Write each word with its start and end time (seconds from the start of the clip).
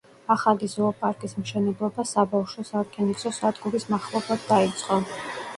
ახალი 0.35 0.69
ზოოპარკის 0.73 1.35
მშენებლობა 1.41 2.05
საბავშვო 2.13 2.67
სარკინიგზო 2.71 3.35
სადგურის 3.41 3.89
მახლობლად 3.97 4.49
დაიწყო. 4.53 4.99